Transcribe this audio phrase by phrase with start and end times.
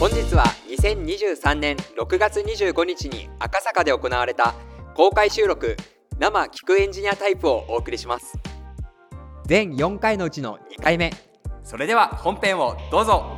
[0.00, 4.54] 本日は2023年6月25日に赤坂で行われた
[4.94, 5.76] 公開収録
[6.18, 8.38] 生聞くエンジニアタイプをお送りします。
[9.46, 11.12] 全4回のうちの2回目。
[11.62, 13.36] それでは本編をどうぞ。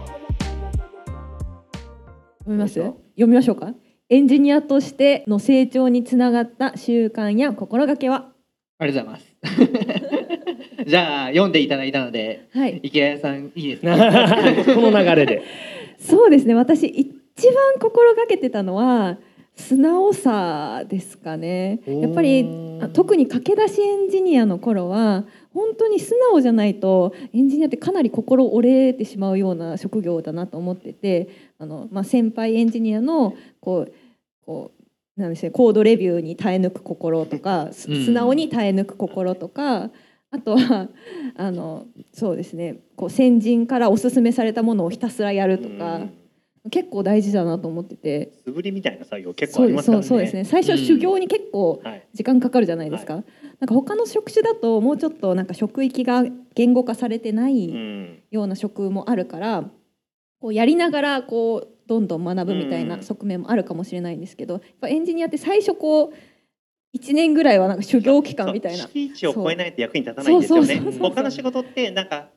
[2.45, 2.75] 読みます？
[2.75, 2.95] 読
[3.27, 3.75] みましょうか？
[4.09, 8.29] エンジニアとしての成長につながった習慣や心がけは？
[8.79, 9.67] ありがとうございま
[10.79, 10.85] す。
[10.87, 12.79] じゃあ読んでいただいたので、はい。
[12.85, 13.97] 池谷さんいいですか。
[14.75, 15.43] この流れで。
[16.03, 16.55] そうですね。
[16.55, 17.15] 私一
[17.47, 19.19] 番心がけてたのは
[19.55, 21.81] 素直さですかね。
[21.87, 22.47] やっぱり
[22.81, 31.29] あ特に駆け出しエンジニアの頃は本当に素直じゃないとエンジニアってかなり心折れてしまうような職業だなと思ってて
[31.59, 33.93] あの、まあ、先輩エンジニアのこう
[34.45, 39.91] こうなんでしょうコードレビューに耐え抜く心とか素直に耐え抜く心とか
[40.35, 40.89] あとは
[41.37, 42.79] あのそうですね。
[42.97, 46.01] こう先人からおすすめされたものをひたすらやるとか
[46.71, 48.33] 結構大事だなと思ってて。
[48.45, 50.03] 素振りみたいな作業結構ありますすからね。
[50.05, 50.45] そうそうですね。
[50.45, 52.09] 最初修行に結構はい。
[52.15, 53.25] 時間かかるじゃないですか、なん
[53.69, 56.25] か他の職種だともうちょっとなんか職域が
[56.55, 58.23] 言語化されてなういん。
[58.31, 59.65] ような職もあるから
[60.41, 66.15] こうやりながらこうどんどん学ぶみたいな側面もあるかもしれないんですけどやっぱエンジニアって最初こう
[66.95, 70.81] 1年ぐらいはなんか修行期間みたいなそう敷地を超えないと役に立たないんですよね。
[71.01, 72.29] 他の仕事ってなんか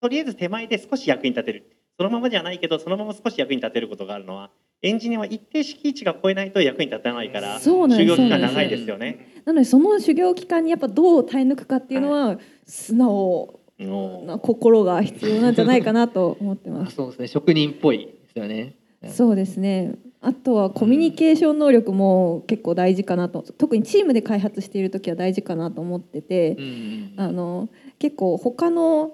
[0.00, 1.76] とりあえず手前で少し役に立てる。
[1.96, 4.50] そのままじゃないけどそのまま少し役に立てることがあるのは
[4.80, 7.70] エンジニアは一定敷地が超えないと役に立たないから修
[8.06, 9.42] 行期間長いですよね。
[9.44, 16.96] なのでその修行期間にやっぱどう耐え抜くかっていうのは素直もな心が必要なんじゃないかなと思ってます。
[16.96, 17.28] そうですね。
[17.28, 18.76] 職人っぽいですよね。
[19.08, 19.94] そうですね。
[20.22, 27.68] あとはコミュニケーション能力も結構大事かなと特にチームで開発している時は大事かなと思っててうんうんあの
[27.98, 29.12] 結構他の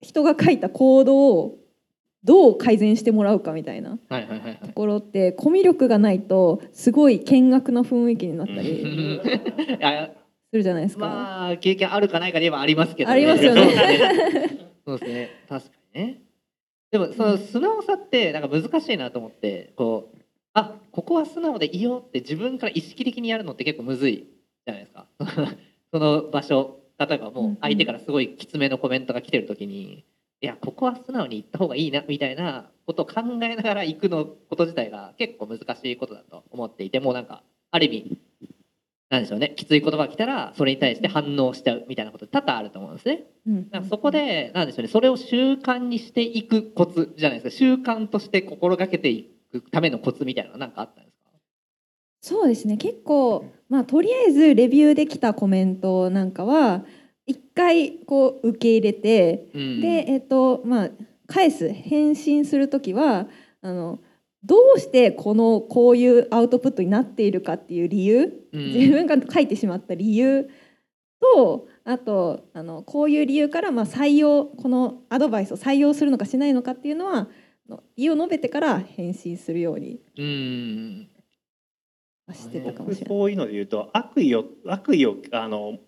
[0.00, 1.58] 人が書いたコードを
[2.24, 4.72] どう改善してもらうかみたいなと。
[4.74, 9.20] ころってコミュ力がないとすごい見学な雰囲気になったうり
[10.50, 11.06] するじゃないですか。
[11.06, 13.62] まあ経験あるかないかで言えばありますけど、ありますよね。
[14.84, 15.30] そうですね。
[15.48, 16.22] 確かにね。
[16.90, 20.16] でもその素直さってなんか難しいなと思って、こう
[20.56, 24.26] あここは素直でいいよって自分から意識的にやるのって結構むずい
[24.66, 25.06] じゃないですか。
[25.92, 30.04] その場所例えばもう相手からすごいきつめのコメントが来てる時に。
[30.42, 38.18] いやここは素直に言った方がいいなみたいなことを考えながら行くのこと自体が結構難しいことだと思っていてもうなんかある意味
[39.08, 43.24] なんでしょうねきつい言葉が来たらそれに対して反応しちゃうみたいなこと多々あると思うんですね。
[43.46, 51.30] うんそこでなんでしょうねそれを習慣にしていくコツじゃないですか習慣として心がけていくためのコツみたいなのは何かあったんですか？
[52.20, 52.76] そうですね。
[52.76, 56.84] 結構まあとりあえずレビューできたコメントなんかは
[57.26, 59.80] 一回こう受け入れてうん。
[59.80, 60.90] でえっ、とまあ
[61.26, 63.26] 返す返信する時は
[63.62, 63.98] あの
[64.44, 68.72] どうしてこのこういうアウトプットになっているかっていう理由、うん。
[68.72, 70.48] 自分が書いてしまった理由
[71.20, 77.28] とあとあのこういう理由からまあ採用このアドバイスを採用するのかしないのかっていうのはあ
[77.68, 81.08] の理由を述べてから返信するようにうん
[82.32, 83.18] してたかも僕しれない。
[83.18, 85.78] そういうので言うと悪意を悪意をあの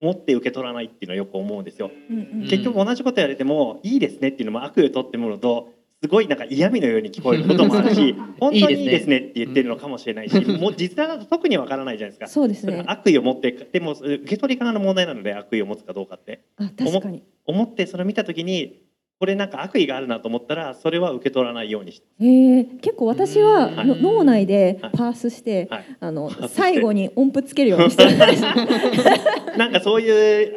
[0.00, 1.90] 持って受け取らないっていうのはよく思うんですよ。
[2.10, 5.72] うんうん結局同じことやれてもいいですねっていうのも悪意を取ってもらうと
[6.02, 12.26] すごいなんか嫌味のように聞こえることもあるし 本当にいいですねって言ってるのかもしれないしもう実際だと特にわからないじゃないですか。
[12.26, 12.84] そうですね。
[12.86, 17.22] 悪意を持ってでも受け取り側の問題なので悪意を持つかどうかってあ確かに。
[17.46, 18.83] 思ってそれを見た時に
[19.20, 24.92] これなんか悪意があるなと思ったらそれは受け取らないようにしてへえ結構私は脳内ではい。
[24.92, 25.96] パースして、はい。
[26.00, 28.16] あの最後に音符つけるようにしてる。
[29.56, 30.54] なんかそういう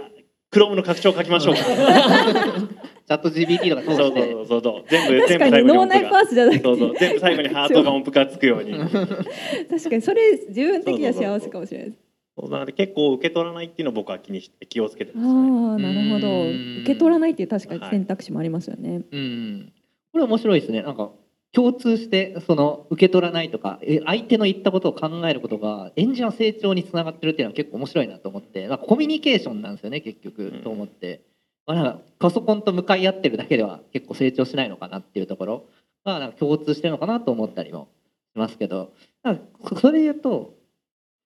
[0.50, 1.62] クロームの拡張を書きましょうか。
[3.07, 4.31] チャット GPT とかそうそう通して。
[4.34, 6.19] そうそうそう全部確かに全部最後に脳内音符が。
[6.19, 6.96] パースじゃなくてそうそう。
[6.97, 8.73] 全部最後にハートが音符がつくように。
[9.69, 12.06] 確かにそれ自分的には幸せかもしれないです
[12.40, 15.90] そうなので結構受け取らないっていうのを僕は気にして気をつけてあます、ね。
[15.90, 16.28] あなるほど。
[16.28, 16.78] うん。
[16.81, 19.73] 受け取らないっていう確かに選択肢もありますよね、うん。
[20.11, 20.84] これ面白いですね。
[20.84, 21.09] なんか
[21.52, 30.61] 共通してその受け取らないとかえ相手の言ったことを考えることがエンジンの成長につながってるっていうのは結構面白いなと思ってなんかコミュニケーションなんですよね結局、うん。
[30.61, 31.22] と思って、
[31.66, 35.66] まあ、なんかパソコンと向かい合ってるだけでは結構成長しないのかなっていうところ
[36.06, 37.88] がなんか共通してるのかなと思ったりも
[38.35, 38.94] しますけど。
[39.82, 40.57] それで言うと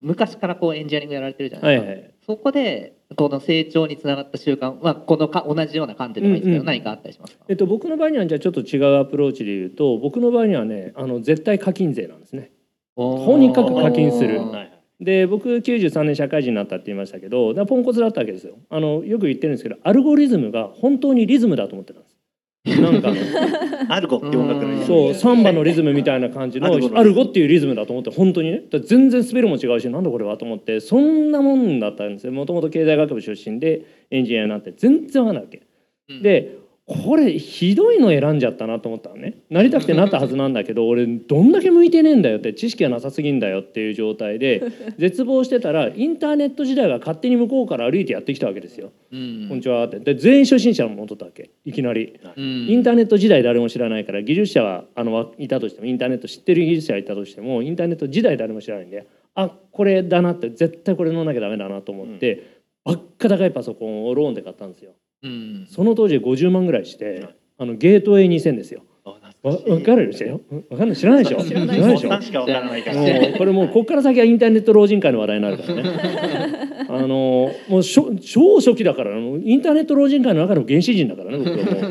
[0.02, 2.14] 昔からこうエンジニアリングやられてるじゃないですか、はいいはい。
[2.26, 6.66] そこでこの成長につながった習慣、まあ、このか同じような観点でもいいですけど、うんうん。
[6.66, 7.46] 何かあったりしますか？
[7.48, 12.52] えっと僕の場合にはじゃあちょっと違うアプローチで言うと僕の場合にはねあの絶対課金勢なんですね。
[12.96, 14.40] とにかく課金する。
[15.00, 18.56] で僕93年社会人になったって言いましたけどポンコツだったわけですよ。
[18.70, 22.16] あのよく言ってるんですけどアルゴリズムが本当にリズムだと思ってたんです
[22.64, 23.12] なんか
[23.90, 28.52] アルゴって音楽のリズムそうサンバのリズムみたいな感じのアルゴのアルゴっていうリズムだと思って本当に。
[28.52, 32.34] ね全然スペルも違うしなんだこれはと思ってそんなもんだったんですよ。
[32.34, 35.64] もともと経済学部出身でエンジニアになって全然わかんないわけ。
[36.10, 36.22] うん。
[36.22, 36.58] で
[36.88, 39.36] これひどいの選んじゃったなと思ったのね。
[39.50, 44.64] なりたくてなったはずなんだけど俺どんだけ向いてねえんだよって知識がなさすぎんだよっていう状態で
[44.98, 48.92] 絶望してたらインターネット時代が勝手に向こうから歩いてやってきたわけですよ。
[49.12, 49.46] うん。
[49.48, 50.00] こんにちはって。
[50.00, 51.52] で全員初心者のものだったわけ？
[51.66, 52.14] いきなり。
[52.36, 52.68] うん。
[52.68, 59.06] インターネット時代誰も知らないから技術者はあのわいたとしてもインターネット知ってる技術者がいたとしてもインターネット時代誰も知らないんで
[59.36, 62.44] あこれだなって絶対これ乗んなきゃダメだなと思って、
[62.84, 64.92] ばっか高いパソコンをローンで買ったんですよ
[65.24, 65.68] うん。
[65.70, 67.36] その当時50万ぐらいして、はい。
[67.60, 68.84] あのゲートウェイ2000ですよ。
[69.04, 69.10] あ
[69.44, 70.42] わ分かるでしょ？
[70.70, 70.98] わかんない。
[70.98, 71.44] 知らないでしょ？
[71.44, 71.82] 知らない。
[71.82, 72.22] でしょ？
[72.22, 72.98] しかわからないから。
[73.02, 76.82] もうこれもうここから先はインターネット老人会の話題になるからね。
[76.90, 81.88] あのもうしょ超初期だからインターネット老人会の中の原始人だからね僕はも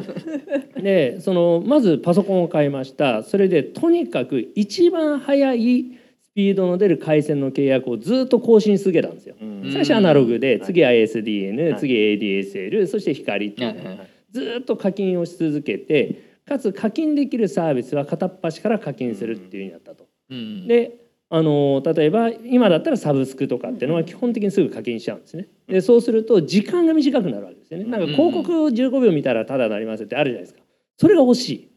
[0.78, 0.82] う。
[0.82, 3.22] でそのまずパソコンを買いました。
[3.22, 5.86] それでとにかく一番早い
[6.30, 9.34] スピードの出る回線の契約をずっと更新し続けたんですよ。
[9.40, 20.06] うん最初アナログではい次 ISDN、はい次 ADSL そして光っていうはいはいはいずっと課金をし続けてかつ課金できるサービスは片っ端から課金するっていうふうになったと。
[20.30, 21.00] うんで
[21.32, 25.48] あの例えば今だったらサブスクとかっていうのは基本的にすぐ課金しちゃうんですね。
[25.68, 27.84] でそうすると時間が短くなるわけですよね。
[27.84, 30.60] なんか広告15秒見たらタダになりますってあるじゃないですか。
[30.96, 31.69] それが欲しい。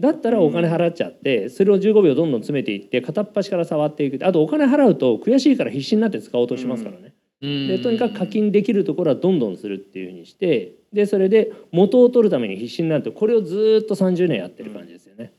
[0.00, 7.14] だったらお金払っちゃってそれを15秒どんどん詰めていって片っ端から触っていくあとお金払うと悔しいから必死になって使おうとしますからね。
[7.40, 15.32] でとにかく課金できるところはどんどんするっていうふうにしてでそれで元を取るために必死になるとこれをずっと30年やってる感じですよね。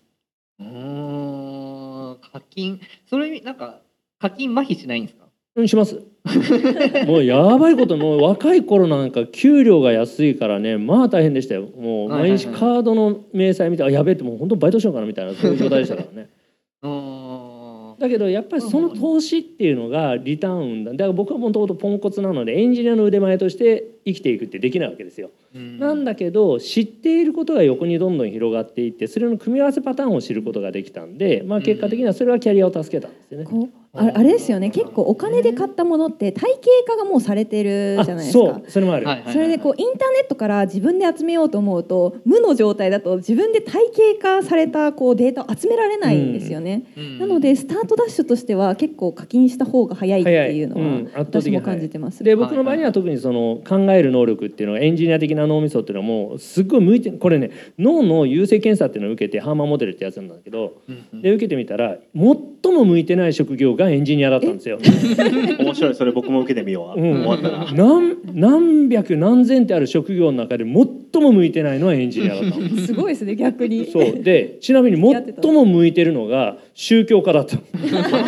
[0.59, 2.79] うーん課金
[3.09, 3.81] それなんか
[4.19, 5.25] 課金麻痺しないんですか？
[5.55, 6.01] うんします。
[7.07, 11.67] もうやばいこともう若い頃なんか給料が安いからねまあ大変でしたよ。
[11.79, 16.29] もう毎日カードの明細見てあやべえってもう本当バイトしようかなみたいなそういう状態でしたからね。
[16.83, 17.25] うー。
[17.35, 20.91] んだけどやっぱりその投資っていうのがリターンだ。
[20.91, 25.29] だから僕はもともとポンコツなのでエンジニアの腕前として生きていくってできないわけですよ。
[25.53, 33.69] なんだけど知っていることが横にどんどん広がっていってそれの組み合わせパターンを知ることができたんで、まあ、結果的にはそれはキャリアを助けたんですよね。
[33.91, 34.69] ああれですよね。
[34.69, 38.45] 結構お金で買ったものって体系化がもうされてるじゃないですか。
[38.45, 38.63] そう。
[38.67, 46.83] それもある、それでこうインターネットから自分で集めようと思うと無の状態だと自分で体系化されたこうデータを集められないんですよね。
[46.95, 47.19] うん。
[47.19, 52.23] なのでスタートダッシュとしては結構課金した方が早いっていうのは私も感じてます。
[52.23, 57.49] で僕の場合には特にその考える能力っていうのがエンジニア的な脳みそっていうのはもうすっごい向いてこれね
[57.79, 61.21] 脳の優性検査っていうのを受けてハーマーモデルってやつなんだけどうんうん。
[61.23, 64.77] で受けてみたら最も向いてない職業がエンジニアだったんですよ。
[65.57, 65.95] 面白い。
[65.95, 67.23] それ僕も受けてみよう、うん。
[67.23, 72.59] 終わったら何何百何千ってある職業の中で最も向いてないのはエンジニアだった。
[72.59, 72.69] の。
[72.85, 73.85] すごいですね逆に。
[73.85, 74.21] そう。
[74.21, 75.01] でちなみに
[75.41, 77.55] 最も向いてるのが宗教家だった。
[77.55, 77.61] の。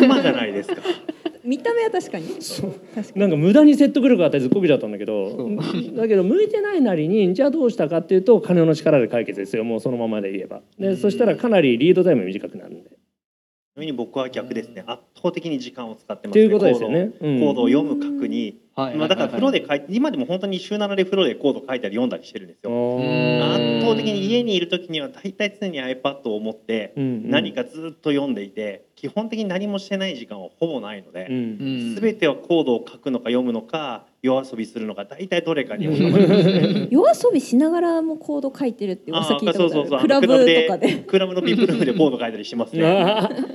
[0.00, 0.82] まんまじゃないですか。
[1.44, 2.26] 見た目は確かに。
[2.94, 3.20] 確かに。
[3.20, 5.30] なんか無駄に説得力があってずっこけちゃったんだけど。
[5.30, 5.96] そう。
[5.96, 9.64] だけど向いてないなりにじゃあどうしたかっていうと金の力で解決ですよ。
[9.64, 10.62] もうそのままで言えば。
[10.78, 12.90] でそしたらかなりリードタイム短くなるんで
[13.72, 14.84] ちなみに僕は逆ですね。
[14.86, 17.06] 圧倒的に時間を使ってます、ね、っていうことですよね。
[17.18, 22.70] コードを読む確認、はいまあ、だから風呂で書いて今でも本当に週7で風呂でコード書いたり読んだりしてるんですよ。
[22.70, 23.54] ん。
[23.54, 31.96] 圧倒的に家にいる時には大体常に iPad を持って何かずっと読んでいて基本的に何もしてない時間はほぼないのうで、ん。
[31.96, 35.86] 全てはコードを書くのか読むのか夜遊びするのか大体どれかに
[36.90, 39.70] 夜遊びしながらもコード書いてるって噂聞いたことある。
[39.70, 40.00] そうそうそう。
[40.00, 40.44] クラブとか
[40.78, 41.04] で。
[41.06, 42.82] クラブのビップルームでコード書いたりしますね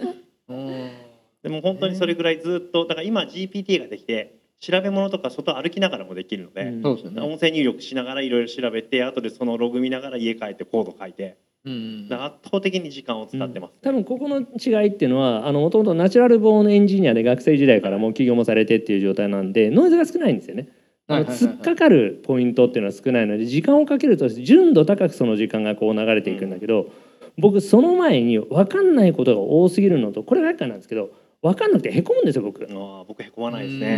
[1.48, 6.82] でも本当にそれぐらいずっとだから今 GPT ができて調べ物とか外歩きながらもできるので、うん。
[6.82, 7.22] そうですよね。
[7.22, 11.38] 音声入力しながらいろいろ調べて後でそのログ見ながら家帰ってコード書いて。
[11.66, 20.70] うん圧倒的に時間を使ってます、多分ここの違いっていうのはもともとナチュラルボーンエンジニアで学生時代からもう起業もされてっていう状態なんでノイズが少ないんですよね。
[21.08, 26.90] あの突っかかるポイントっていうのは少ないので時間をかけると純度高くその時間がこう流れていくんだけど、
[27.38, 31.10] 僕その前に分かんないことが多すぎるのとこれが厄介なんですけど
[31.42, 32.64] 分かんなくてへこむんですよ僕。
[32.64, 33.98] ああ僕へこまないですうんね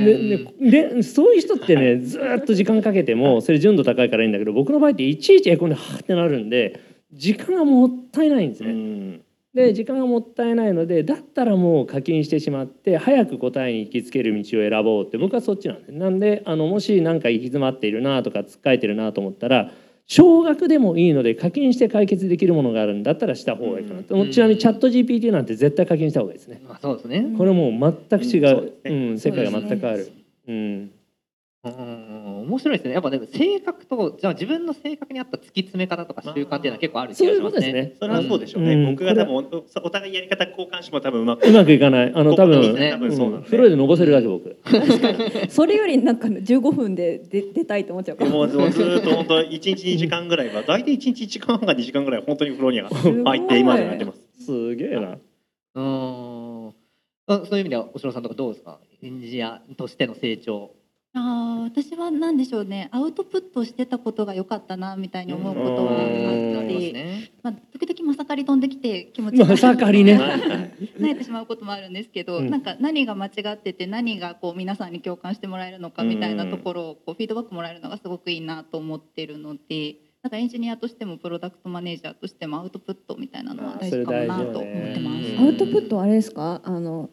[0.62, 6.80] でででそういう人ってね ずーっと時間かけてもそれ純度高いからいいんだけど僕の場合っていちいちへこんではーってなるんで
[7.14, 8.74] 時間がもったいないんですうね。
[8.74, 15.92] んで時間がもったいないのでだったらもう課金してしまって早く答えに行きつける道を選ぼうって僕はそっちなんです。
[15.92, 19.72] なんであのもし何か行き詰まっているなとかつっかえてるなと思ったら
[20.10, 24.32] 少額でもいいので課金して解決できるものがあるんだったらした方がいいかなと、うん。
[24.32, 26.62] ちなみにチャット GPT なんて絶対課金した方がいいですね。
[26.68, 27.36] まあそうですね。
[27.38, 29.10] これもう全く違う、うん。
[29.10, 30.06] ねうん、世界が全くある。
[30.06, 30.90] そう
[31.62, 32.94] うんうん面白いですね。
[32.94, 37.60] やっぱでも性格とじゃあ自分の性格に合った突き詰め方とか習慣っていうのは結構ある気がしますね。
[37.60, 37.96] そういうことですね。
[38.00, 38.92] それはそうでしょうね、うん。
[38.92, 39.38] 僕が多分お
[39.84, 41.46] お互いやり方交換しても多分うまく。
[41.46, 42.12] うまくいかない。
[42.16, 43.50] あの多分、ね多分そうなんでうん。
[43.50, 44.58] フロイでのぼせるだけ僕。
[45.50, 48.24] それよりなんか15分で出出たいと思っちゃうか。
[48.24, 54.46] でもうずっと本当1日2時間ぐらいは大体1日1時間半か2時間ぐらい本当に風呂に入って今でやってます。
[54.46, 55.18] すげえな。
[55.76, 56.68] うー。
[56.68, 56.74] ん
[57.28, 58.80] あそういう意味ではおしろさんとかどうですか？
[59.04, 60.72] エンジニアとしての成長。
[61.14, 62.88] あー私は何でしょうね。
[62.92, 67.32] アウトプットしてたことが良かったなみたいに思うことはあっうんたありますり、ね。
[67.42, 70.14] まあ、時々まさかり飛んできて気持ちまさかりね。
[70.20, 70.40] は いはい
[71.00, 72.50] 慣れてしまうこともあるんですけど、うん。
[72.52, 85.32] なんか何が間違ってて何がこう皆さんに共感してもらえるのかみたいなところをこうフィードバックもらえるのがすごくいいなと思ってるのでなんかエンジニアとしてもプロダクトマネージャーとしてもアウトプットみたいなのは大事かもなと思ってます。
[85.42, 85.48] うん。
[85.48, 86.62] アウトプットはあれですか？
[86.64, 87.10] あの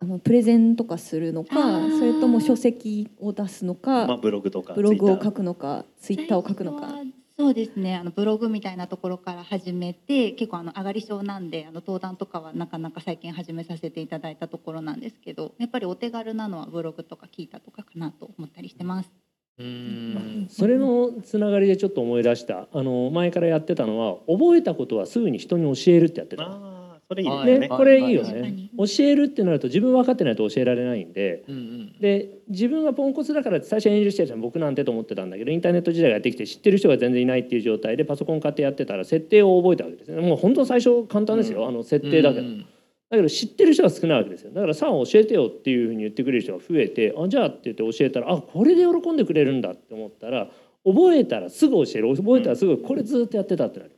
[0.00, 1.54] あのプレゼンとかするのか
[1.98, 6.94] それとも書籍を出すのか、まあブログとかブログを書くのかツイッターを書くのか。
[7.38, 19.12] そうですねあのブログみたいなところから始めて結構あの上がり症なんであの登壇とかはなかなか最近始めさせていただいたところなんですけどやっぱりお手軽なのはブログとか聞いたとかかなと思ったりしてます。
[19.58, 20.48] うーん。
[20.48, 22.66] それのつながりでちょっと思い出した。
[22.72, 26.77] あの前からやってたのは覚えたことはすぐに人に教えるってやってた
[27.08, 27.58] それいいね。
[27.60, 28.70] ね、これいいよね。
[28.76, 31.42] 教えるってなると自分分かってないと教えられないんで。
[31.48, 31.98] うんうん。
[31.98, 42.66] で自分がポンコツだからって最初演じしてたじゃん僕なんてと思ってたんだけどインターネット時代がやってきて知ってる人が全然いないっていう状態でパソコン買ってやってたら設定を覚えたわけですねもう本当最初簡単ですよ、あの設定だけど、うん
[43.10, 44.52] だけど知ってる人が少ないわけですよ。
[44.52, 50.48] だからさあ教えてよっていうふうに言ってくれる人が増えてあじゃあって言って教えたらあこれで喜んでくれるんだって思ったら
[50.84, 52.14] 覚えたらすぐ教える。
[52.14, 53.97] 覚えたらすぐこれずっとやってたってなります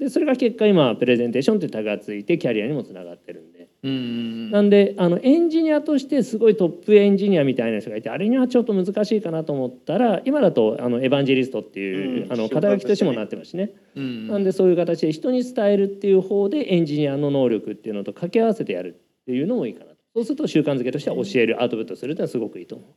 [0.00, 3.68] でそれが結果今プレゼンテーションってタグがついてキャリアにもつながってるんで。
[3.82, 12.32] うんうんなんであのエンジニアとしてすごいトップエンジニアみたいな人がいてあれにはちょっと難しいかなと思ったら今だとあのエヴァンジェリストっていう、うん。
[12.32, 13.72] あの肩書きとしてもなってますしね。
[13.94, 19.96] うんなんでそういう形で人に伝えるっていう方でエンジニアの能力っていうのと掛け合わせてやるっていうのもいいかなと。
[20.14, 22.88] そうすると習慣づけとしては教えるアウトプットするっていうのはすごくいいと思う。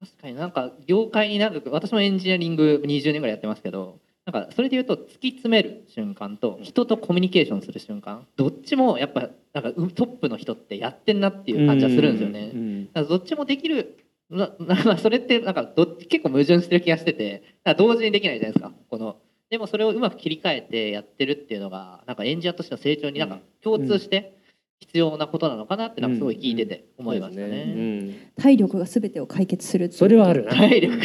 [0.00, 12.50] 確かになんか業界に長く私もエンジニアリング20年ぐらいやってますけどなんかそれで言うと突き詰める瞬間と人とコミュニケーションする瞬間どっちもやっぱなんかうトップの人ってやってんなっていう感じはするんですよね。
[12.54, 13.98] うんだからどっちもできる
[14.30, 17.42] な なそれってなんかど結構矛盾してる気がしてて
[17.76, 18.72] 同時にできないじゃないですか。
[18.88, 19.16] この
[19.50, 24.38] でもそれをうまく切り替えてやってるっていうのがなんかエンジニアとしての成長になんか共通して
[24.82, 27.74] 必要なことなのかなってなんかすごい聞いてて思いましたね。
[27.76, 28.14] うん。
[28.36, 29.98] 体力が全てを解決するっていう。
[29.98, 30.50] それはあるな。
[30.56, 30.96] 体力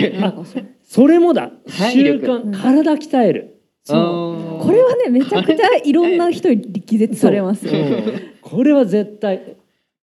[0.84, 1.51] それもだ。
[1.67, 2.51] 習慣。
[2.60, 3.62] 体鍛える。
[3.84, 4.65] そう。
[4.65, 7.67] これはねめちゃくちゃいろんな人に力説されます
[8.41, 9.57] これは絶対。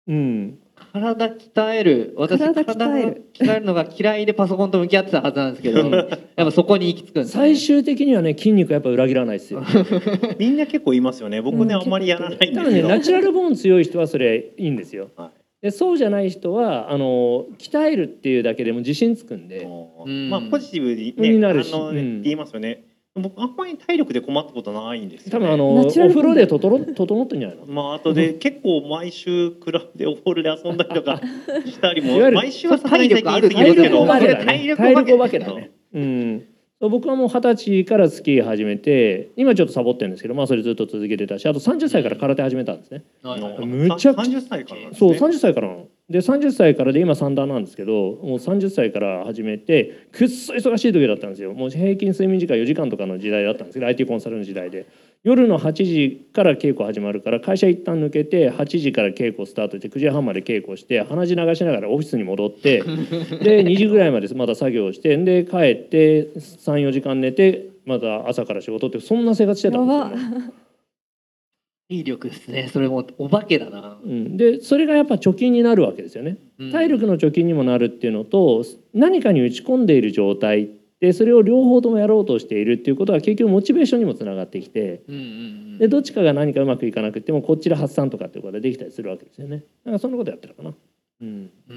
[0.06, 0.58] うん。
[0.92, 3.30] 体鍛える私体体鍛える。
[3.34, 9.62] 鍛えるのが嫌いでパソコンと向き合ってたはずなんですけど やっぱそこに行き着くんです、ね、最終的にはね筋肉やっぱ裏切らないですよ。
[10.38, 11.40] みんな結構いますよね。
[11.42, 11.82] 僕ね、うん。
[11.82, 15.10] あんまりやらないんでねナチュラルボーン強い人はそれいいんですよ。
[15.16, 15.30] はい。
[15.60, 19.66] でそうじゃない人はあの鍛えるっていうだけでも自信つくんで。
[20.06, 21.74] うんまあポジティブにねになるし。
[21.74, 22.22] あのねうん。
[22.22, 22.84] 言いますよね
[23.18, 27.66] 僕あんまり体力で困ったことないんですよ、ね、多分あのおナチュラルボーン風呂でととろ整ってんじゃないの？
[27.66, 31.20] まああとで結構毎週クラブでオフォールで遊んだりとか
[31.66, 34.44] したりもいわゆる毎週は体ですけど力お化けだね。
[34.44, 35.70] 体力おお化けだね。
[35.94, 36.44] うん。
[36.80, 43.02] そう僕はもう二十歳からスキー始めて今ちょっとサボってるんですけどまあそれずっと続けてたしあと30歳から空手始めたんですね。
[43.22, 43.66] はいはいはい。
[43.66, 51.52] むちゃくちゃ30歳からなんですそうね30歳からなので30歳からで今三段なんですけどもう30歳から始めてくっそ忙しい時だったんですよ。
[51.52, 54.86] もう平均睡眠時間4時間とかの時代だったんですけど IT コンサルの時代で。
[55.24, 62.84] 夜の8時から稽古始まるから会社一旦抜けて8時から稽古スタートして9時半まで稽古して鼻血流しながらオフィスに戻って
[63.42, 70.50] で2時ぐらいまでまた作業してで帰って34時間寝てまた朝から仕事ってそんな生活してたんですよ、ね。
[71.88, 72.68] 体力ですね。
[72.70, 73.98] それもお化けだな。
[74.04, 76.36] うん、でそれがやっぱ貯金になるわけですよね。
[76.70, 80.68] 体力の貯金にもなるっていうのと何かに打ち込んでいる状態
[81.00, 85.78] でそれを両方ともやろうとしているっていうことは結局モチベーションにもつながってきてうんうんうん。
[85.78, 89.64] でどっちかが何かうまくいかなくてもこっちで発散とかっていうことができたりするわけですよね。
[89.84, 90.74] なんかそんなことやってるかな。
[91.20, 91.74] うん、うー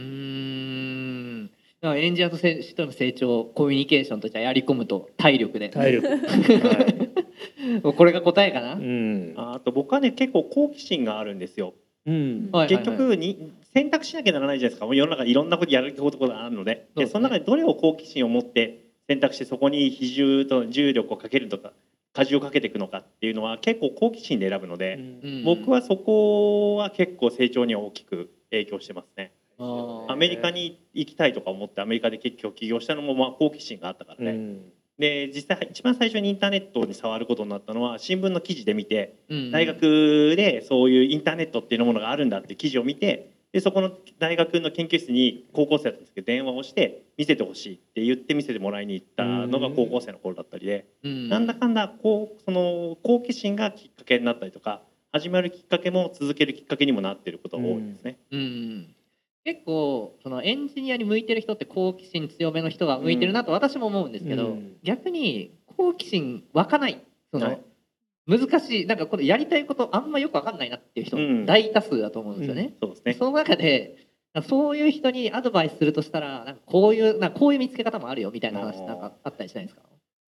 [1.43, 1.51] ん。
[1.81, 5.69] だからエンジニアとしての成長コミュニケーションとしてはやり込むと体力で。
[5.69, 6.15] 体力、は
[7.00, 7.00] い
[7.83, 9.33] これが答えかな、うん。
[9.37, 11.73] ああと僕はね結構好奇心があるんですよ。
[12.05, 12.49] うん。
[12.51, 12.85] はいはいはい。
[12.85, 14.85] 結局に選択しなきゃならないじゃないですか。
[14.85, 16.71] もう世の中いろんなことやることがあるので。
[16.73, 17.05] そうですね。
[17.05, 21.73] でその中でどれを好奇心を持って選択してそこに比重と重力をかけるとか
[22.17, 25.43] 荷重をかけていくのかっていうのは結構好奇心で選ぶので、うん。
[25.43, 29.31] 僕はそこは結構成長には大きく影響してますね。
[30.07, 34.61] アメリカに行きたいとか思ってアメリカで結局起業したのもまあ好奇心があったからね、うん
[35.01, 51.29] で実際一番最初にインターネットに触ることになったのは新聞の記事で見てうん大学でそういうインターネットっていうものがあるんだっていう記事を見てでそこの大学の研究室に高校生だったんですけど電話をして見せてほしいって言って見せてもらいに行ったのが高校生の頃だったりでうん。
[51.29, 58.17] なんだかんだこうその好奇心がきっかけになったりとか始まるきっかけも続けるきっかけにもなっていることが多いですね。
[58.31, 58.95] うん
[59.43, 64.77] 結構そのエンジニアに向いてる人って好奇心強めの人が向いてるなと私も思うんですけど、うん。
[64.83, 67.61] 逆に好奇心湧かないその、はい。
[68.27, 71.45] 難しいなんかこのやりたいことあんまよく分かんないなっていう人うん。
[71.45, 72.75] 大多数だと思うんですよね。
[72.81, 73.13] そうですね。
[73.13, 74.07] その中で
[74.47, 79.81] そういう人にアドバイスするとしたらなんかこういうなんかこういう見つけ方もあるよみたいな話なんかあったりしないですか？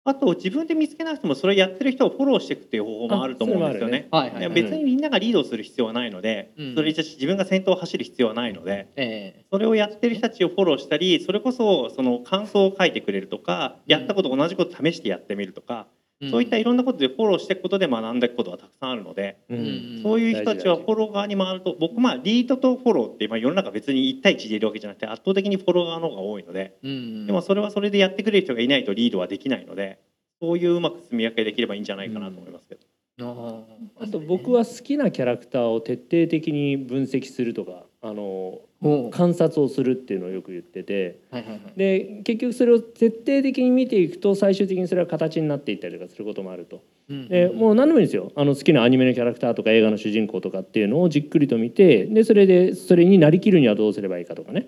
[0.05, 4.07] あと自分で見つけなくてもそれやってる人をフォローしていくっていう方法もあると思うんですよね。
[4.11, 4.53] はいはいはい。
[4.53, 6.75] 別にみんながリードする必要はないので、うん。
[6.75, 19.57] それじゃ自分が先頭を走る必要はないのでえそれをやってる人たちをフォローしたりそれこそその感想を書いてくれるとかやったこと同じこと試してやってみるとか、えそういったいろんなことでフォローしていくことで学んでいくことがたくさんあるので、うん。
[19.57, 29.99] うんそういう人たちはフォロー側に回ると僕まあリードとフォローってまあ世の中別に1対1でいるわけじゃなくて圧倒的にフォロワーの方が多いのでうんでもそれはそれでやってくれる人がいないとリードはできないので
[30.41, 32.81] そういううまく積み分けできればいいんじゃないかなと思いますけど。
[33.21, 33.63] あ
[33.99, 41.21] あと僕は好きなキャラクターを徹底的に分析するとかあのは観察をするっていうのをよく言ってて。
[41.31, 41.61] いはいはい。
[41.77, 46.83] で結局それを徹底的に見ていくと最終的にそれは形になっていったりとかすることもあると。
[47.09, 48.33] うんでもう何でもいいんですよ。
[48.35, 54.67] あの好きなアニメのキャラクターとか映画の主人公とかっていうのをじっくりと見てでそれでそれになりきるにはどうすればいいかとかね。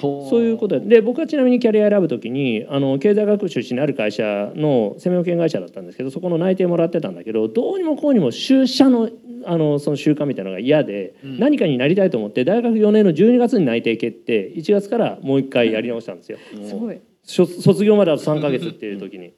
[0.00, 0.86] そういうことで。
[0.86, 9.10] で僕はちなみにキャリア選ぶ時にあの経済学部出身のある会社の生命保険会社だったんですけどそこの内定もらってたんだけどどうにもこうにも就社の
[9.44, 11.38] あのその習慣みたいなのが嫌で、うん。
[11.38, 16.38] 何かになりたいと思って大学4年の12月に内定決定1月からもう一回やり直したんですよ。
[16.66, 17.00] すごい。
[17.22, 19.32] しょ卒業まであと3ヶ月っていう時に。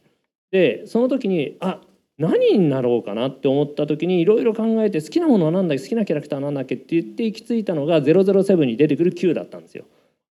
[0.50, 1.80] でその時にあ
[2.18, 9.84] 何になろうかなって思った時にいろいろ考えて好きなものは何だっけ好きなキャラクターは何だっけって言って行き着いたのが007に出てくる Q だったんですよ。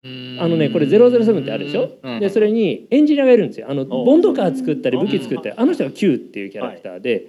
[0.03, 0.07] あ
[0.47, 3.67] のねこれ007ってあるでしょ、でそれにエンジニアがいるんですよ。
[3.69, 7.25] あのボンドカー作ったり武器作ったりあの人が Q っていうキャラクターで、だ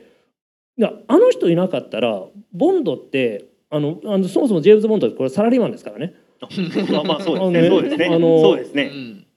[0.80, 6.14] あの人いなかったらボンドってあのあのそもそもジェームズ・ボンドってこれサラリーマンですからね。
[6.92, 8.06] まあまあそうですね。
[8.06, 8.90] あのねそうですね。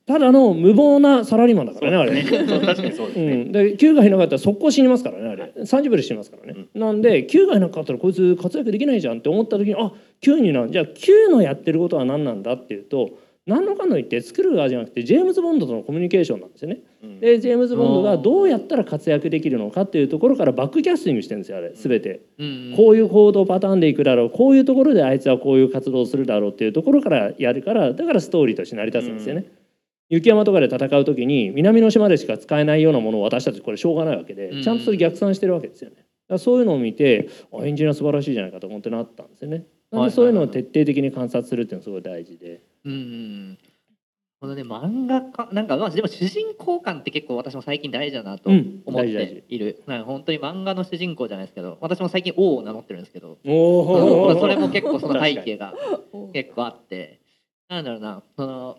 [0.07, 2.23] ただの無謀なサラリーマンだからねあれね。
[2.23, 3.25] 確かにそうですね。
[3.25, 5.51] うん、で Q がいなかったら速攻死にますからねあれ。
[5.57, 16.79] 30秒で死にますからね、なんで Q がいなかったらこいつ活躍できないじゃんって思った時にあ Q になじゃあ Q のやってることは何なんだっていうと何のかの言って作る側じゃなくてジェームズ・ボンドとのコミュニケーションなんですよね。
[17.03, 22.21] うんでジェームズ・ボンドがどうやったら活躍できるのかっていうところからバックキャスティングしてるんですよあれ全て。
[22.75, 29.45] こういう行動パターンでいくだろうこういうところであいつはこういう活動をするだろうっていうところからやるからだからストーリーとして成り立つんですよね。
[30.09, 35.97] 雪山とかで戦う時に南の島でしか使えないようなものを私たちこれしょうがないわけでうんちゃんとそれ逆算してるわけですよね。
[36.27, 39.65] だそういうのを見てあエンジニア素晴らしいじゃないかと思ってなったんですよね。
[39.91, 42.61] なんでそういうのを徹底的に観察するっていうのがすごい大事で。
[42.85, 43.57] うんうん
[44.41, 53.37] このね漫画家なんかまあでも主人公感って結構私も最近大事だなとうん思っ大事大ている、なんか本当に漫画の主人公じゃないですけど私も最近王を名乗ってるんですけど。
[53.45, 55.73] おまあそれも結構その背景が
[56.33, 57.21] 結構あって。
[57.67, 58.77] なんだろうなその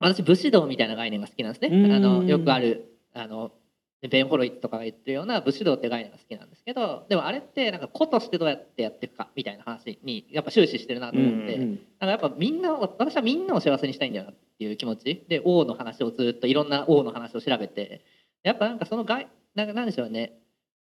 [0.00, 1.68] 私武士道みたいな概念が好きなんですね。
[1.76, 1.92] うん。
[1.92, 3.52] あのよくあるあの
[4.02, 15.24] ベン・ホロイとかが言ってるような武士道って概念が好きなんですけどでもあれってなんか個としてどうやってやっていくかみたいな話にやっぱ終始してるなと思って、うんなんかやっぱみんなを私はみんなを幸せにしたいんだよなっていう気持ち。
[15.28, 18.04] で王の話をずっといろんな王の話を調べて
[18.44, 19.24] やっぱなんかそのが
[19.56, 20.38] なんかなんでしょうね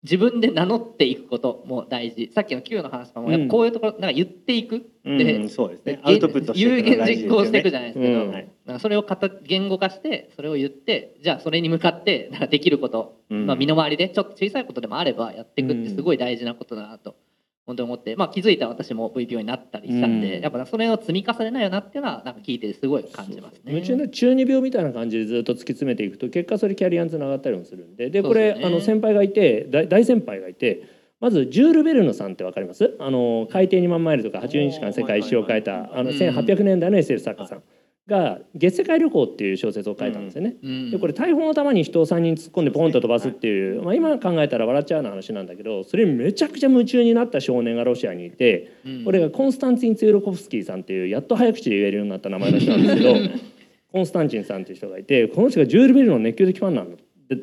[0.03, 2.31] 自分で名乗っていくことも大事。
[2.35, 4.87] さっきの Q の話もやっぱこういうところなんか言っていく。
[5.05, 5.95] うんでそうですね。
[5.95, 6.01] で。
[6.03, 8.31] アウトプットして有いくのが言実行していくじゃないですけど、うん。
[8.31, 13.47] はいなんかそれを型言語化してそれを言ってじゃあそれに向かってなんかできること、うん。
[13.47, 17.15] まあ、身の回りでちょっと小さいことでもあればやっていくってすごい大事なことだなと。
[17.65, 20.43] 本当に思って、まあ、気づいた私も VPO になったりしたんで、うん。
[20.43, 23.61] やっぱそれを積み重ねないよなっていうのはなんか聞いててすごい感じますね。
[23.67, 30.83] 夢中の中二病みたいな感じでずっと突き詰めていくと結果それキャリアにつながったりもするんででこれ、ねあの先輩がいて大大先輩がいて
[31.21, 32.97] まずジュール・ベルヌさんってわかります？
[32.99, 37.63] あの海底2万マイルとか80日間世界一周を書いたあのうん1800年代の SF 作家さん
[38.09, 40.57] が「月世界旅行」っていう小説を書いたんですよね。
[40.63, 49.05] うんでこれ大砲の弾に人を3人突っ込んでポンと飛ばすっていう、まあ、今考えたら笑っちゃうような話なんだけどそれにめちゃくちゃ夢中になった少年がロシアにいてうん。
[49.05, 53.15] これがコンスタンチン・ツーロコフスキーさんっていうやっと早口で言えるようになった名前の人なんですけど
[53.93, 56.97] コンスタンチンさんっていう人がいてこの人がジュール・ベルの熱狂的ファンなんだ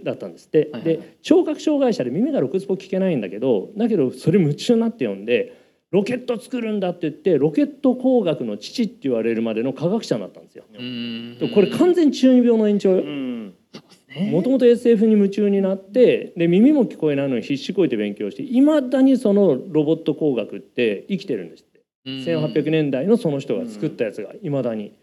[0.03, 0.97] だったんですって、はいはい。
[0.97, 5.53] で聴覚障害者で耳がろくつぼ聞けないんだけどだけどそれ夢中になって読んで
[5.91, 10.65] ロケット作るんだって言ってロケット工学の父って言われるまでの科学者になったんですよ。
[11.53, 12.97] これ完全に中二病の延長よ。
[12.97, 13.53] うん
[14.31, 24.93] もともと SF に夢中になってで耳も聞こえないのに必死こいて勉強していまだにそのロボット工学って生きてるんですって1800年代のその人が作ったやつがいまだに。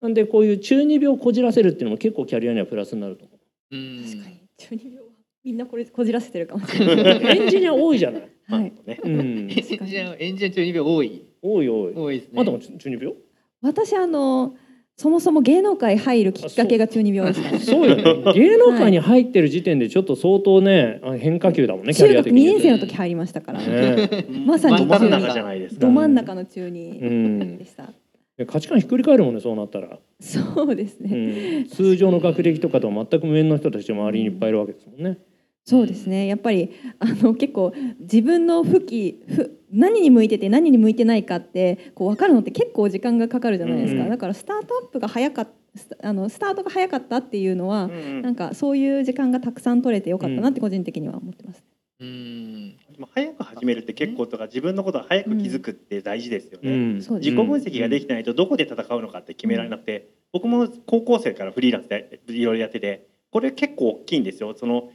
[0.00, 3.34] なんでこういう中二病をこじらせるっていうのも結構キャリアにはプラスになると思
[3.72, 7.38] うん確かに中二病はみんなこれこじらせてるかもしれない。
[7.38, 7.42] う。
[7.42, 8.35] エンジニア多いじゃない。
[8.48, 8.72] はい。
[8.86, 11.94] ねうんエン、ジニアエンジニア中二病多い多い多い。
[11.94, 13.14] 多いですねあんたも中二病？
[13.62, 14.54] 私あの
[14.96, 17.58] そもそも芸能界入るきっかけが中二病でした。
[17.58, 18.02] そうよね。
[18.34, 22.44] 芸能界に入ってる時点でちょっと相当ねあ変化球だもんね中学2リア的に。
[22.44, 23.60] 年生の時入りましたから。
[23.60, 27.92] ね まさにど真ん中じゃないですかど真ん中の中う二んでした。
[28.38, 29.98] で価値観ひっくり返るもんねそうなったら。
[30.20, 31.60] そうですうね。
[31.60, 35.18] ん、通常の学歴とかとは全く無縁の人たちが周りにいっぱいいるわけですもんね。
[35.68, 36.28] そうですね。
[36.28, 44.04] やっぱりあの結構自分の不き不何に向いてて何に向いてないかってこう分かるのって結構時間がかかるじゃないですか。
[44.04, 51.64] うんだからスタートアップが早かっスタあのスタートが早かったっていうのは、うんなんかそういう時間がたくさん取れてよかったなって個人的には思ってます。
[51.98, 56.70] うんまあ早く始めるって結構とか自分のことが早く気づくって大事ですよね。
[56.70, 64.90] うん自己分析ができてないとどこで戦うのかって決められなくて、僕も高校生からフリーランスでいろいろやっててこれ結構大きいんですよその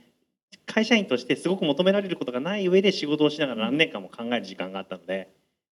[0.65, 5.29] 会社員としてすごく求められることがない上で仕事をしながら何年間も考える時間があったので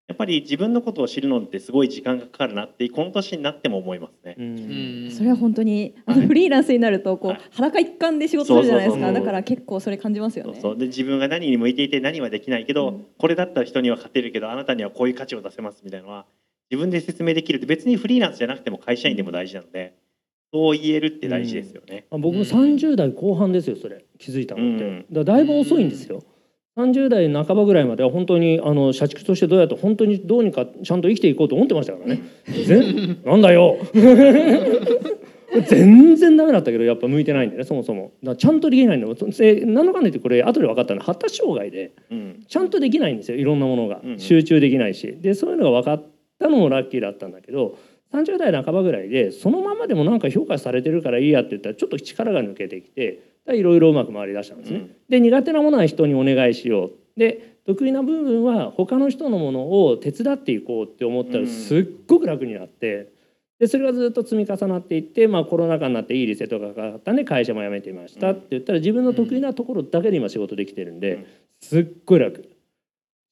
[0.06, 4.36] やっぱり自分のことを知るのってすごい時間がかかるなってこの年になっても思いますね。
[4.38, 5.10] うん。
[5.10, 7.40] それは本当にあのフリーランスになるとこう、はい。
[7.52, 9.12] 裸一貫で仕事するじゃないですか。
[9.12, 10.52] だから結構それ感じますよね。
[10.52, 10.78] そうそう。
[10.78, 13.06] で自分が何に向いていて何はできないけど、うん。
[13.16, 16.26] これだったら人には勝てるけどあなたにはこういう価値を出せますみたいなのは
[16.70, 19.94] 自分で説明できるって別にフリーランスじゃなくても会社員でも大事なので
[20.54, 22.06] そう言えるって大事ですよね。
[22.12, 24.04] あ僕も30代後半ですよそれ。
[24.20, 25.06] 気づいたのって、うん。
[25.10, 26.22] だだいぶ遅いんですよ。
[26.76, 32.22] 30代半ばぐらいまでは本当にあの社畜としてどうやって本当にどうにかちゃんと生きていこうと思ってましたからね。
[32.46, 33.78] 全なんだよ。
[35.66, 38.12] 全然ダメだったけどやっぱ向いてないんでねそもそも。
[38.36, 39.14] ちゃんとできないんだよ。
[39.16, 41.00] で何のかんだ言ってこれ後で分かったの。
[41.00, 41.94] は発達障害で。
[42.12, 42.44] うん。
[42.46, 44.00] ちゃんとできないんですよいろんなものが。
[44.04, 44.18] うんうん。
[44.20, 45.18] 集中できないし。
[45.20, 46.04] でそういうのが分かっ
[46.38, 47.76] たのもラッキーだったんだけど
[48.12, 54.78] 30代半ばぐらいでそのままでもなんか評価されてるからいいやって言ったらちょっと力が抜けてきていろいろうまく回りだしたんですね。
[54.78, 63.12] うんで苦手なものは人にお願いしようで得意な部分は他の人のものを手伝っていこうって思ったうんらすっごく楽になって
[63.58, 71.26] でそれがずっと積み重なっていって、まあ、コロナ禍になっていいリセットがかかったんで会社も辞めてみましたって言ったら自分の得意なところだけで今仕事できてるんで、うん
[71.64, 72.53] すっごい楽。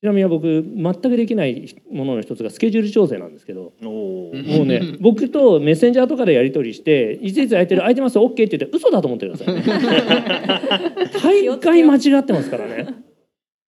[0.02, 9.62] ちなみに僕全くできないものの一つがスケジュール調整なんですけどもうね 僕とメッセンジャーとかでやり取りして「いついつ空いてる空いてます OK」って言って嘘だと思ってくださいね。
[11.22, 12.86] 大概間違ってますからね。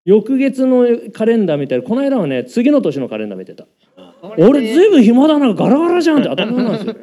[0.05, 3.69] 翌月のカレンダー見たらこの間はね次の年のカレンダー見てた。
[4.37, 7.01] 俺ずいぶん暇だなガラガラじゃんって当たり前なんですよね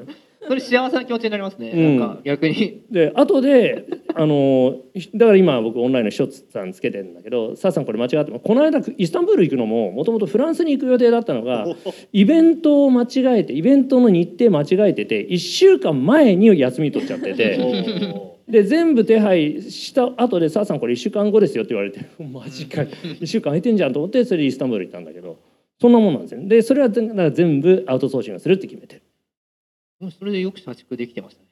[0.52, 1.98] それ幸せな気持ちになりますね、うん。
[1.98, 2.84] なんか逆に。
[2.92, 4.76] で後であの
[5.16, 11.68] だから今僕オンラインのショッツさんつけてるんだけど「サーさんこれ間違ってますこの間イスタンブール行くのももともとフランスに行く予定だったのが
[12.12, 17.58] イベントを間違えてイベントの日程間違えてて1週間前に休み取っちゃってて。
[18.50, 25.38] で全部手配した後で「サーさんこれ1週間後ですよ」って言われて「マジか1 週間空いてんじゃん」と思ってそれでイスタンブール行ったんだけど
[25.80, 26.42] そんなもんなんですよ。
[26.44, 29.02] でそれは全部アウトソーシングするって決めてる。
[30.10, 31.48] それでよく社畜できてましたね。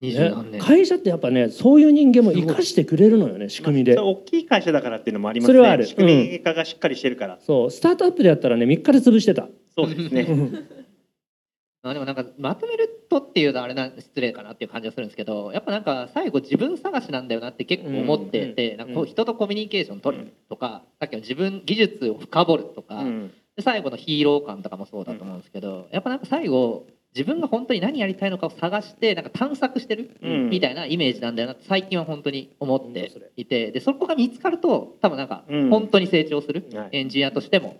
[0.00, 3.94] 二十何ね年、会社ってやっぱねそういう人間も生かしてくれるのよね仕組みで。
[3.94, 5.84] まあ大きい会社だからっていうのもありますそれはある。
[5.84, 7.70] ね仕組み化がしっかりしてるから、そう。
[7.70, 9.48] スタートアップでやったらね3日で潰してた。
[9.76, 10.26] そうですね。
[11.84, 18.78] あでもなんかまとめるとっていうのはあれな失礼かなっていう感じがするんですけどやっぱなんか最後自分探しなんだよなって結構思ってて、うん。
[18.78, 23.32] なんか人とコミュニケーション取るとか、さっきの自分技術を深掘るとか、うん。
[23.56, 30.50] で最後のヒーロー感とかもそうだと思うんですけど、やっぱなんか最後自分が本当に何やりたいのかを探してなんか探索してるうん。
[30.50, 33.70] みたいなイメージなんだよなって最近は本当に思っていて。
[33.70, 35.70] でそこが見つかると多分なんかうん。
[35.70, 36.88] 本当に成長するはい。
[36.92, 37.76] エンジニアとしても、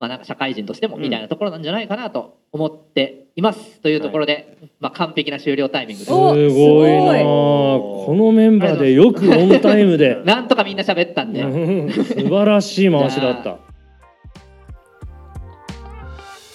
[0.00, 1.02] まあ、なんか社会人としてもうん。
[1.02, 6.04] みたいなところなんじゃないかなと思っていますというところで、まあ、完璧な終了タイミングで。
[6.04, 6.90] すすごい。
[6.90, 10.16] なこのメンバーでよくオンタイムで。
[10.24, 11.90] なんとかみんな喋ったんで、うん。
[11.90, 13.58] 素晴らしい回しだった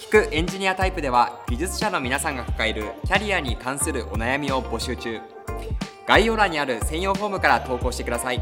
[0.06, 5.18] 聞くエンジニアタイプでは技術者の皆さんが抱えるキャリアに関するお悩みを募集中。
[6.06, 8.40] 概要欄にある専用フォームから投稿してください。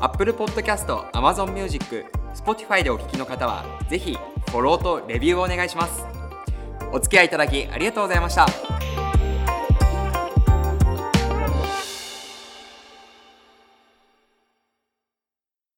[0.00, 4.16] Apple Podcast、Amazon Music、Spotify でお聞きの方はぜひ
[4.48, 6.06] フォローとレビューをお願いします。
[6.90, 8.46] お付き合いいただきありがとうございました。